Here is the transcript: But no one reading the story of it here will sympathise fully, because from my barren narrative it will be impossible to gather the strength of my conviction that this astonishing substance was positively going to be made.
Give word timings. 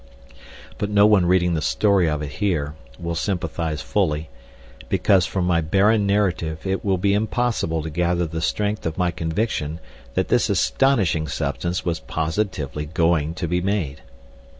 But 0.79 0.89
no 0.89 1.05
one 1.05 1.27
reading 1.27 1.53
the 1.53 1.61
story 1.61 2.09
of 2.09 2.23
it 2.23 2.31
here 2.41 2.73
will 2.99 3.13
sympathise 3.13 3.83
fully, 3.83 4.29
because 4.89 5.27
from 5.27 5.45
my 5.45 5.61
barren 5.61 6.07
narrative 6.07 6.65
it 6.65 6.83
will 6.83 6.97
be 6.97 7.13
impossible 7.13 7.83
to 7.83 7.89
gather 7.91 8.25
the 8.25 8.41
strength 8.41 8.87
of 8.87 8.97
my 8.97 9.11
conviction 9.11 9.79
that 10.15 10.29
this 10.29 10.49
astonishing 10.49 11.27
substance 11.27 11.85
was 11.85 11.99
positively 11.99 12.87
going 12.87 13.35
to 13.35 13.47
be 13.47 13.61
made. 13.61 14.01